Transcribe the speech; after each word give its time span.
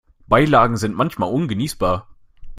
Beilagen 0.27 0.77
sind 0.77 0.95
manchmal 0.95 1.29
ungenießbar. 1.31 2.07